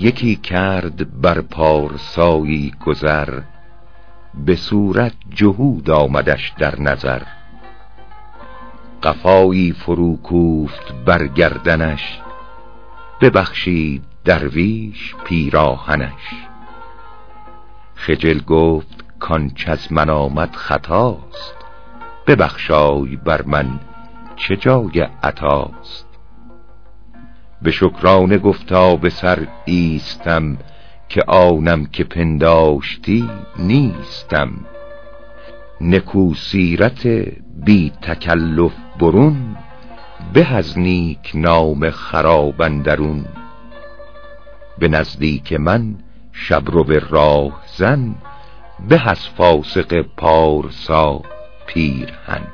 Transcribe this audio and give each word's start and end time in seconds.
یکی 0.00 0.36
کرد 0.36 1.20
بر 1.20 1.40
پارسایی 1.40 2.74
گذر 2.86 3.40
به 4.34 4.56
صورت 4.56 5.12
جهود 5.30 5.90
آمدش 5.90 6.52
در 6.58 6.80
نظر. 6.80 7.22
قفایی 9.02 9.72
فرو 9.72 10.16
کوفت 10.16 10.92
بر 11.04 11.26
گردنش 11.26 12.20
ببخشید 13.20 14.02
درویش 14.24 15.14
پیراهنش. 15.24 16.46
خجل 17.94 18.40
گفت 18.40 19.04
کانچ 19.18 19.68
از 19.68 19.92
من 19.92 20.10
آمد 20.10 20.56
خطاست 20.56 21.59
ببخشای 22.30 23.16
بر 23.16 23.42
من 23.42 23.80
چه 24.36 24.56
جای 24.56 25.00
عطاست. 25.22 26.06
به 27.62 27.70
شکرانه 27.70 28.38
گفتا 28.38 28.96
به 28.96 29.10
سر 29.10 29.46
ایستم 29.64 30.58
که 31.08 31.22
آنم 31.26 31.86
که 31.86 32.04
پنداشتی 32.04 33.30
نیستم. 33.58 34.50
نکو 35.80 36.34
سیرت 36.34 37.06
بی 37.64 37.92
تکلف 38.02 38.72
برون 39.00 39.56
به 40.32 40.54
از 40.54 40.78
نیک 40.78 41.32
نام 41.34 41.90
خراب 41.90 42.62
اندرون. 42.62 43.24
به 44.78 44.88
نزدیک 44.88 45.52
من 45.52 45.94
شبرو 46.32 47.00
راه 47.10 47.62
زن 47.76 48.14
به 48.88 49.08
از 49.08 49.28
فاسق 49.28 50.02
پارسا 50.16 51.22
پیرهن 51.69 52.47